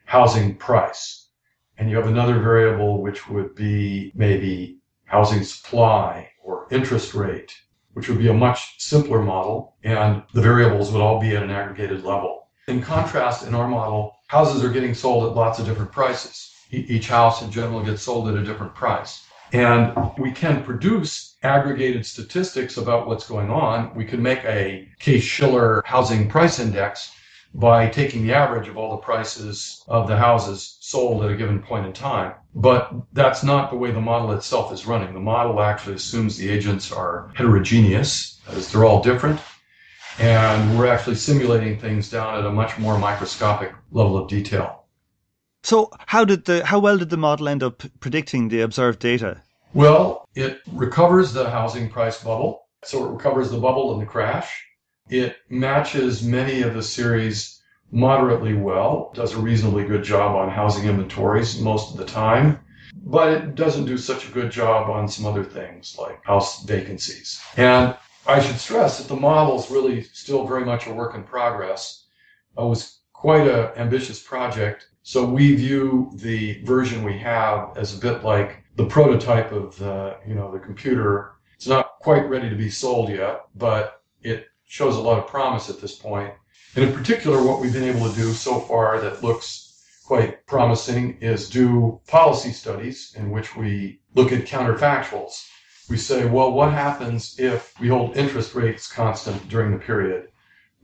[0.07, 1.29] housing price,
[1.77, 7.53] and you have another variable which would be maybe housing supply or interest rate,
[7.95, 11.51] which would be a much simpler model, and the variables would all be at an
[11.51, 12.47] aggregated level.
[12.69, 16.55] In contrast, in our model, houses are getting sold at lots of different prices.
[16.71, 19.25] Each house in general gets sold at a different price.
[19.53, 23.95] And we can produce aggregated statistics about what's going on.
[23.95, 27.13] We can make a Case Shiller housing price index
[27.55, 31.61] by taking the average of all the prices of the houses sold at a given
[31.61, 32.33] point in time.
[32.55, 35.13] But that's not the way the model itself is running.
[35.13, 39.41] The model actually assumes the agents are heterogeneous, as they're all different.
[40.19, 44.85] And we're actually simulating things down at a much more microscopic level of detail.
[45.63, 49.43] So, how did the how well did the model end up predicting the observed data?
[49.75, 52.67] Well, it recovers the housing price bubble.
[52.85, 54.67] So it recovers the bubble and the crash.
[55.09, 60.89] It matches many of the series moderately well, does a reasonably good job on housing
[60.89, 62.59] inventories most of the time,
[63.05, 67.41] but it doesn't do such a good job on some other things like house vacancies.
[67.57, 67.95] And
[68.27, 72.07] I should stress that the model is really still very much a work in progress.
[72.57, 74.89] It was quite an ambitious project.
[75.03, 80.17] So we view the version we have as a bit like the prototype of the,
[80.27, 81.33] you know, the computer.
[81.57, 85.69] It's not quite ready to be sold yet, but it shows a lot of promise
[85.69, 86.33] at this point.
[86.75, 89.73] And in particular, what we've been able to do so far that looks
[90.05, 95.47] quite promising is do policy studies in which we look at counterfactuals.
[95.89, 100.29] We say, well, what happens if we hold interest rates constant during the period?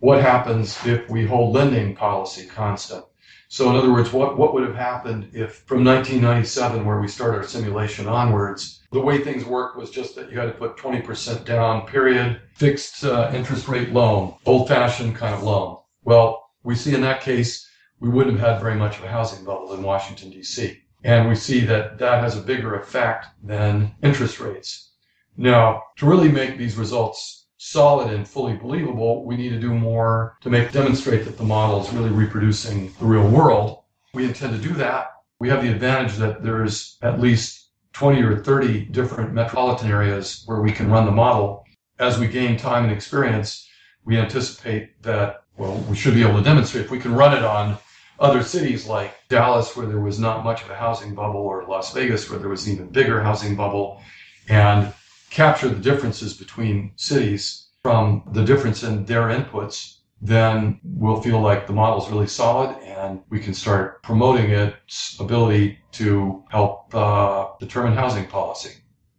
[0.01, 3.05] What happens if we hold lending policy constant?
[3.51, 7.34] So in other words, what, what would have happened if from 1997, where we start
[7.34, 11.44] our simulation onwards, the way things worked was just that you had to put 20%
[11.46, 15.78] down, period, fixed uh, interest rate loan, old fashioned kind of loan.
[16.05, 17.66] Well, we see in that case,
[18.01, 20.82] we wouldn't have had very much of a housing bubble in Washington, D.C.
[21.03, 24.90] And we see that that has a bigger effect than interest rates.
[25.36, 30.36] Now, to really make these results solid and fully believable, we need to do more
[30.40, 33.82] to make demonstrate that the model is really reproducing the real world.
[34.14, 35.11] We intend to do that.
[35.40, 40.61] We have the advantage that there's at least 20 or 30 different metropolitan areas where
[40.61, 41.64] we can run the model.
[41.98, 43.68] As we gain time and experience,
[44.04, 47.44] we anticipate that, well, we should be able to demonstrate if we can run it
[47.44, 47.76] on
[48.20, 51.92] other cities like Dallas, where there was not much of a housing bubble, or Las
[51.92, 54.00] Vegas, where there was an even bigger housing bubble,
[54.48, 54.92] and
[55.31, 61.66] capture the differences between cities from the difference in their inputs, then we'll feel like
[61.66, 67.49] the model is really solid and we can start promoting its ability to help uh,
[67.61, 68.70] determine housing policy.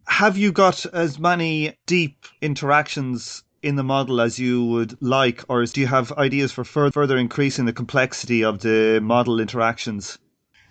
[0.08, 5.66] Have you got as many deep interactions in the model as you would like, or
[5.66, 10.18] do you have ideas for further increasing the complexity of the model interactions?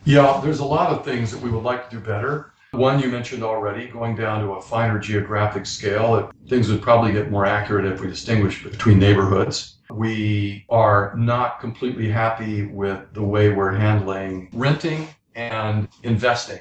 [0.05, 2.53] Yeah, there's a lot of things that we would like to do better.
[2.79, 7.29] One you mentioned already, going down to a finer geographic scale, things would probably get
[7.29, 9.79] more accurate if we distinguish between neighborhoods.
[9.91, 16.61] We are not completely happy with the way we're handling renting and investing.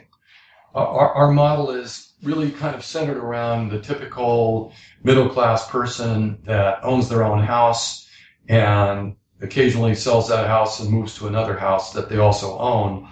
[0.74, 6.84] Our, our model is really kind of centered around the typical middle class person that
[6.84, 8.10] owns their own house
[8.50, 13.08] and occasionally sells that house and moves to another house that they also own.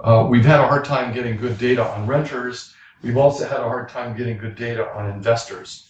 [0.00, 2.74] Uh, we've had a hard time getting good data on renters.
[3.02, 5.88] We've also had a hard time getting good data on investors.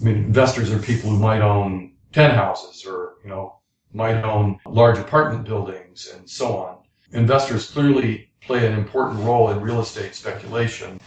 [0.00, 3.60] I mean, investors are people who might own 10 houses or, you know,
[3.92, 6.78] might own large apartment buildings and so on.
[7.12, 11.00] Investors clearly play an important role in real estate speculation.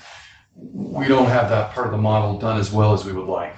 [0.55, 3.55] We don't have that part of the model done as well as we would like.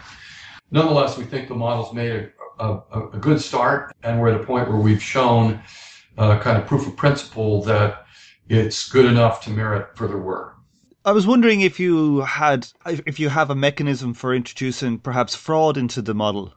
[0.71, 4.43] Nonetheless, we think the model's made a, a, a good start, and we're at a
[4.43, 5.61] point where we've shown
[6.17, 8.05] uh, kind of proof of principle that
[8.49, 10.55] it's good enough to merit further work.
[11.05, 15.77] I was wondering if you had, if you have a mechanism for introducing perhaps fraud
[15.77, 16.53] into the model.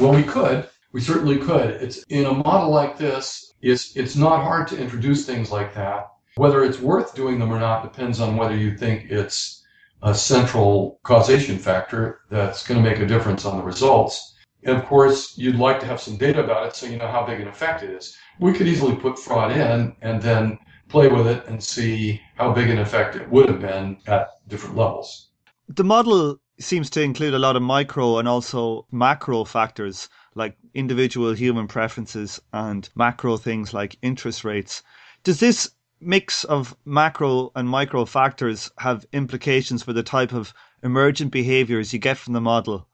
[0.00, 0.68] Well, we could.
[0.92, 1.70] We certainly could.
[1.70, 3.52] It's in a model like this.
[3.62, 6.08] It's it's not hard to introduce things like that.
[6.36, 9.62] Whether it's worth doing them or not depends on whether you think it's
[10.02, 14.34] a central causation factor that's going to make a difference on the results.
[14.64, 17.24] And of course, you'd like to have some data about it so you know how
[17.24, 18.16] big an effect it is.
[18.40, 20.58] We could easily put fraud in and then
[20.88, 24.76] play with it and see how big an effect it would have been at different
[24.76, 25.28] levels.
[25.68, 31.32] The model seems to include a lot of micro and also macro factors like individual
[31.32, 34.82] human preferences and macro things like interest rates.
[35.22, 35.70] Does this
[36.00, 41.98] mix of macro and micro factors have implications for the type of emergent behaviors you
[41.98, 42.86] get from the model?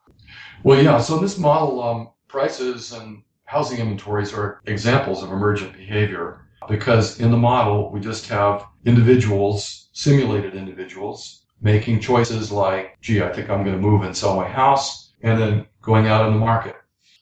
[0.63, 0.99] Well, yeah.
[1.01, 7.21] So in this model, um, prices and housing inventories are examples of emergent behavior because
[7.21, 13.51] in the model we just have individuals, simulated individuals, making choices like, gee, I think
[13.51, 16.77] I'm going to move and sell my house, and then going out on the market.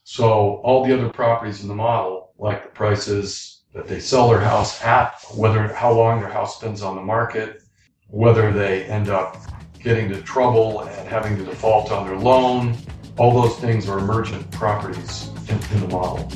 [0.05, 4.41] So all the other properties in the model, like the prices that they sell their
[4.41, 7.63] house at, whether how long their house spends on the market,
[8.09, 9.37] whether they end up
[9.79, 12.77] getting into trouble and having to default on their loan,
[13.19, 16.31] all those things are emergent properties in, in the model.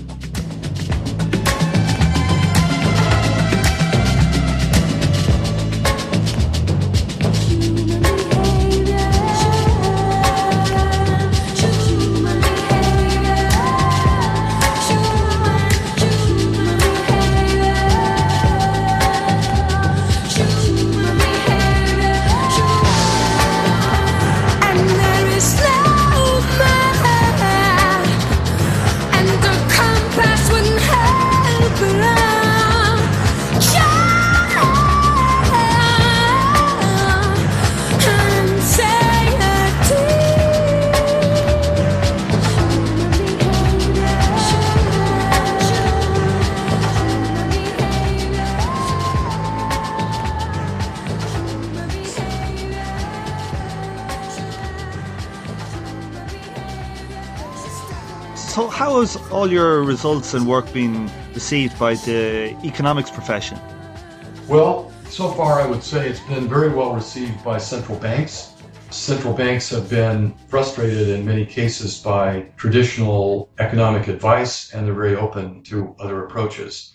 [59.43, 63.59] All your results and work being received by the economics profession?
[64.47, 68.53] Well, so far I would say it's been very well received by central banks.
[68.91, 75.17] Central banks have been frustrated in many cases by traditional economic advice and they're very
[75.17, 76.95] open to other approaches.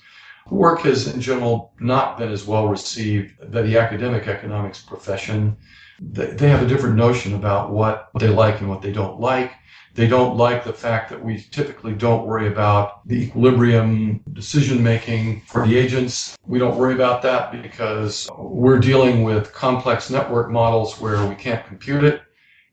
[0.50, 5.58] Work has in general not been as well received by the academic economics profession.
[6.00, 9.52] They have a different notion about what they like and what they don't like.
[9.98, 15.42] They don't like the fact that we typically don't worry about the equilibrium decision making
[15.48, 16.38] for the agents.
[16.46, 21.66] We don't worry about that because we're dealing with complex network models where we can't
[21.66, 22.22] compute it.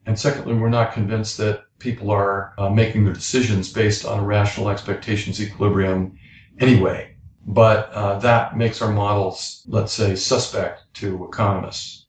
[0.04, 4.22] And secondly, we're not convinced that people are uh, making their decisions based on a
[4.22, 6.18] rational expectations equilibrium
[6.60, 7.16] anyway.
[7.46, 12.03] But uh, that makes our models, let's say, suspect to economists.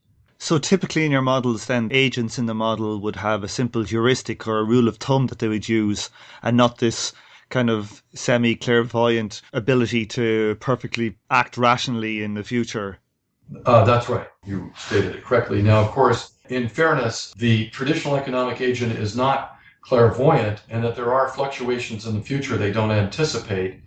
[0.46, 4.48] So typically in your models, then agents in the model would have a simple heuristic
[4.48, 6.12] or a rule of thumb that they would use,
[6.44, 7.14] and not this
[7.50, 13.00] kind of semi clairvoyant ability to perfectly act rationally in the future.
[13.66, 14.28] Uh, that's right.
[14.46, 15.64] You stated it correctly.
[15.64, 21.12] Now, of course, in fairness, the traditional economic agent is not clairvoyant, and that there
[21.12, 23.80] are fluctuations in the future they don't anticipate,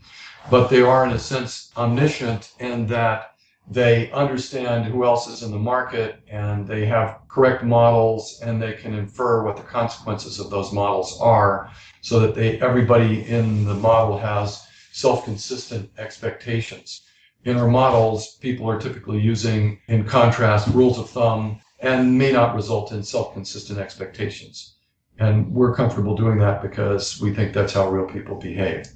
[0.51, 3.38] but they are, in a sense, omniscient, and that
[3.71, 8.73] they understand who else is in the market and they have correct models and they
[8.73, 13.75] can infer what the consequences of those models are so that they everybody in the
[13.75, 17.03] model has self-consistent expectations.
[17.45, 22.55] In our models people are typically using in contrast rules of thumb and may not
[22.55, 24.77] result in self-consistent expectations.
[25.19, 28.87] And we're comfortable doing that because we think that's how real people behave.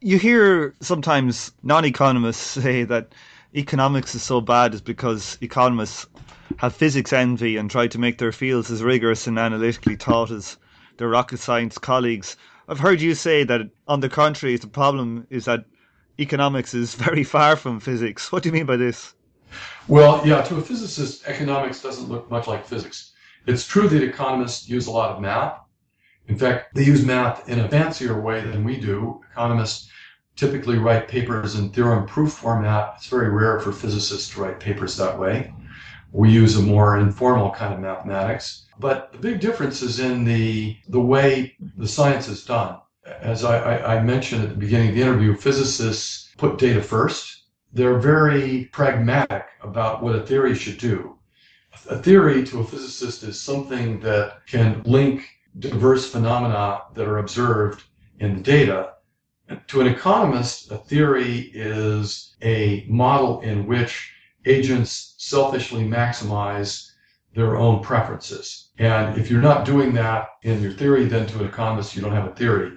[0.00, 3.12] You hear sometimes non-economists say that
[3.56, 6.06] economics is so bad is because economists
[6.58, 10.58] have physics envy and try to make their fields as rigorous and analytically taught as
[10.98, 12.36] their rocket science colleagues.
[12.68, 15.64] I've heard you say that, on the contrary, the problem is that
[16.18, 18.30] economics is very far from physics.
[18.30, 19.14] What do you mean by this?
[19.88, 23.12] Well, yeah, to a physicist, economics doesn't look much like physics.
[23.46, 25.58] It's true that economists use a lot of math.
[26.28, 29.20] In fact, they use math in a fancier way than we do.
[29.30, 29.88] Economists
[30.36, 32.94] typically write papers in theorem proof format.
[32.96, 35.52] It's very rare for physicists to write papers that way.
[36.12, 38.66] We use a more informal kind of mathematics.
[38.78, 42.78] But the big difference is in the, the way the science is done.
[43.06, 47.44] As I, I, I mentioned at the beginning of the interview, physicists put data first.
[47.72, 51.16] They're very pragmatic about what a theory should do.
[51.88, 55.26] A theory to a physicist is something that can link
[55.58, 57.84] diverse phenomena that are observed
[58.18, 58.95] in the data
[59.68, 64.12] to an economist, a theory is a model in which
[64.44, 66.90] agents selfishly maximize
[67.34, 68.70] their own preferences.
[68.78, 72.12] And if you're not doing that in your theory, then to an economist, you don't
[72.12, 72.72] have a theory.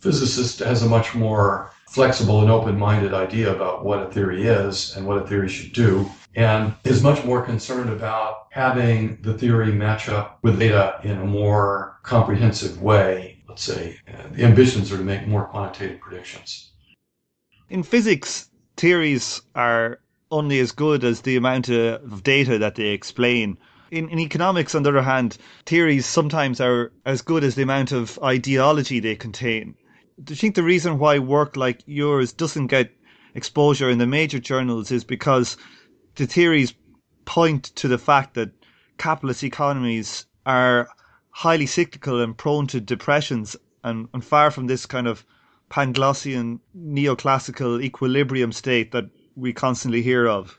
[0.00, 5.06] Physicist has a much more flexible and open-minded idea about what a theory is and
[5.06, 10.08] what a theory should do, and is much more concerned about having the theory match
[10.08, 15.04] up with data in a more comprehensive way let's say, uh, the ambitions are to
[15.04, 16.72] make more quantitative predictions.
[17.70, 20.00] In physics, theories are
[20.32, 23.56] only as good as the amount of data that they explain.
[23.92, 27.92] In, in economics, on the other hand, theories sometimes are as good as the amount
[27.92, 29.76] of ideology they contain.
[30.24, 32.90] Do you think the reason why work like yours doesn't get
[33.36, 35.56] exposure in the major journals is because
[36.16, 36.74] the theories
[37.24, 38.50] point to the fact that
[38.98, 40.88] capitalist economies are
[41.34, 45.26] highly cyclical and prone to depressions and, and far from this kind of
[45.68, 50.56] Panglossian neoclassical equilibrium state that we constantly hear of?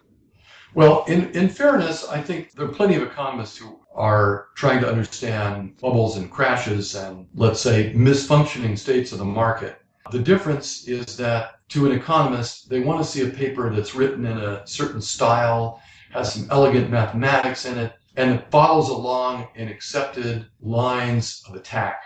[0.73, 4.89] Well, in, in fairness, I think there are plenty of economists who are trying to
[4.89, 9.77] understand bubbles and crashes and, let's say, misfunctioning states of the market.
[10.11, 14.25] The difference is that to an economist, they want to see a paper that's written
[14.25, 19.67] in a certain style, has some elegant mathematics in it, and it follows along in
[19.67, 22.01] accepted lines of attack.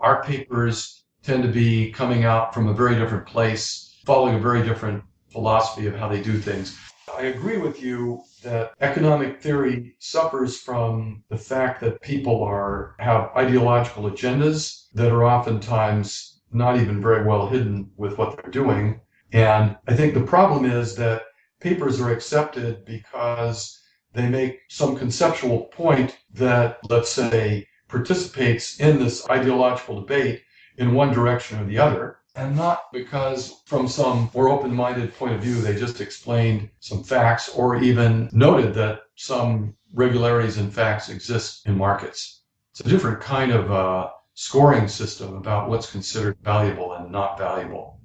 [0.00, 4.62] Our papers tend to be coming out from a very different place, following a very
[4.62, 6.78] different philosophy of how they do things.
[7.16, 13.30] I agree with you that economic theory suffers from the fact that people are have
[13.36, 19.00] ideological agendas that are oftentimes not even very well hidden with what they're doing.
[19.32, 21.22] And I think the problem is that
[21.60, 23.80] papers are accepted because
[24.14, 30.42] they make some conceptual point that, let's say, participates in this ideological debate
[30.78, 35.40] in one direction or the other and not because from some more open-minded point of
[35.40, 41.66] view they just explained some facts or even noted that some regularities and facts exist
[41.66, 42.42] in markets.
[42.72, 48.00] It's a different kind of uh, scoring system about what's considered valuable and not valuable.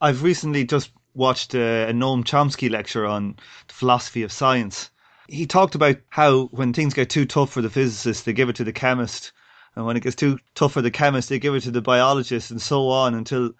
[0.00, 3.34] I've recently just watched a, a noam chomsky lecture on
[3.66, 4.90] the philosophy of science
[5.28, 8.56] he talked about how when things get too tough for the physicist they give it
[8.56, 9.32] to the chemist
[9.76, 12.50] and when it gets too tough for the chemist, they give it to the biologist,
[12.50, 13.50] and so on until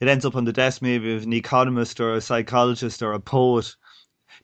[0.00, 3.20] it ends up on the desk maybe of an economist or a psychologist or a
[3.20, 3.76] poet.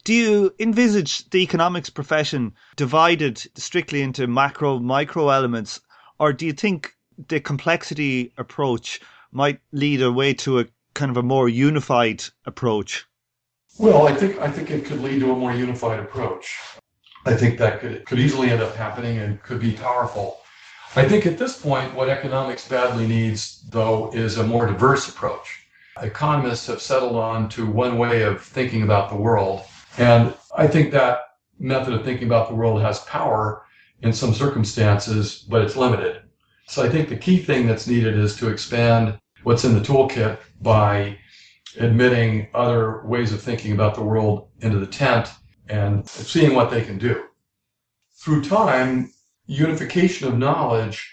[0.05, 5.81] Do you envisage the economics profession divided strictly into macro, micro elements,
[6.21, 6.95] or do you think
[7.27, 9.01] the complexity approach
[9.33, 13.06] might lead away to a kind of a more unified approach?
[13.79, 16.59] Well, I think I think it could lead to a more unified approach.
[17.27, 20.41] I think that could could easily end up happening and could be powerful.
[20.95, 25.67] I think at this point, what economics badly needs, though, is a more diverse approach.
[26.01, 29.63] Economists have settled on to one way of thinking about the world.
[29.99, 31.21] And I think that
[31.59, 33.67] method of thinking about the world has power
[34.01, 36.23] in some circumstances, but it's limited.
[36.67, 40.39] So I think the key thing that's needed is to expand what's in the toolkit
[40.63, 41.19] by
[41.79, 45.29] admitting other ways of thinking about the world into the tent
[45.69, 47.25] and seeing what they can do.
[48.19, 49.13] Through time,
[49.47, 51.13] unification of knowledge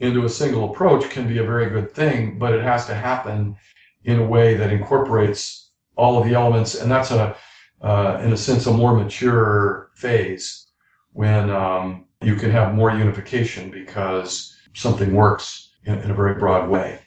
[0.00, 3.56] into a single approach can be a very good thing, but it has to happen
[4.04, 7.36] in a way that incorporates all of the elements, and that's a,
[7.80, 10.66] uh, in a sense, a more mature phase
[11.12, 16.68] when um, you can have more unification because something works in, in a very broad
[16.68, 17.00] way.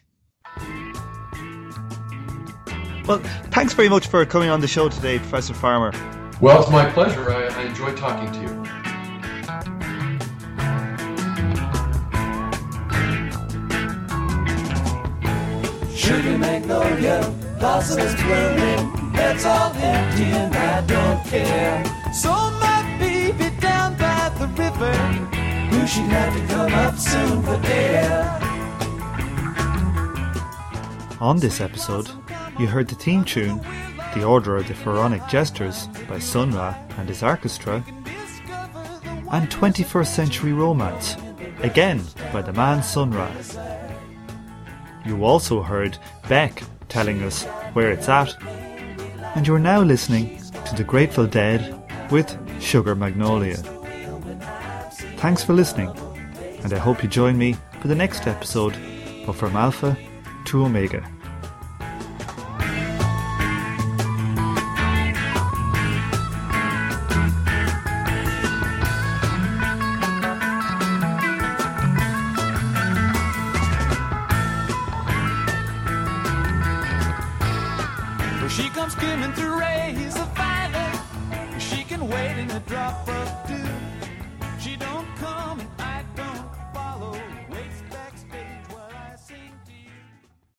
[3.07, 3.19] Well,
[3.51, 5.93] thanks very much for coming on the show today, Professor Farmer.
[6.41, 7.31] Well, it's my pleasure.
[7.31, 8.47] I, I enjoyed talking to you.
[15.95, 21.85] Sugar magnolia, blossoms blooming, it's all empty and I don't care.
[22.13, 24.93] So my baby down by the river,
[25.71, 28.33] who should have to come up soon for air.
[31.21, 32.11] On this episode,
[32.59, 33.59] you heard the theme tune,
[34.15, 37.83] The Order of the Pharaonic Jesters by Sun Ra and his orchestra,
[39.31, 41.15] and 21st Century Romance,
[41.59, 42.01] again
[42.33, 43.31] by the man Sun Ra.
[45.05, 45.97] You also heard
[46.27, 47.43] Beck telling us
[47.73, 48.35] where it's at,
[49.35, 51.75] and you're now listening to The Grateful Dead
[52.11, 53.57] with Sugar Magnolia.
[55.17, 55.89] Thanks for listening,
[56.63, 58.75] and I hope you join me for the next episode
[59.27, 59.97] of From Alpha
[60.45, 61.07] to Omega.